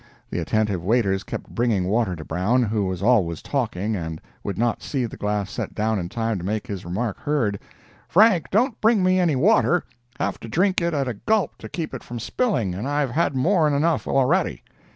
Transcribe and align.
The 0.31 0.39
attentive 0.39 0.83
waiters 0.83 1.21
kept 1.23 1.53
bringing 1.53 1.85
water 1.85 2.15
to 2.15 2.25
Brown, 2.25 2.63
who 2.63 2.85
was 2.87 3.03
always 3.03 3.43
talking, 3.43 3.95
and 3.95 4.19
would 4.43 4.57
not 4.57 4.81
see 4.81 5.05
the 5.05 5.15
glass 5.15 5.51
set 5.51 5.75
down 5.75 5.99
in 5.99 6.09
time 6.09 6.39
to 6.39 6.43
make 6.43 6.65
his 6.65 6.83
remark 6.83 7.19
heard: 7.19 7.59
"Frank, 8.07 8.47
don't 8.49 8.81
bring 8.81 9.03
me 9.03 9.19
any 9.19 9.35
water; 9.35 9.83
have 10.19 10.39
to 10.39 10.47
drink 10.47 10.81
it 10.81 10.95
at 10.95 11.07
a 11.07 11.13
gulp 11.13 11.55
to 11.59 11.69
keep 11.69 11.93
it 11.93 12.01
from 12.03 12.17
spilling, 12.17 12.73
and 12.73 12.87
I've 12.87 13.11
had 13.11 13.35
more'n 13.35 13.73
enough 13.75 14.07
already." 14.07 14.63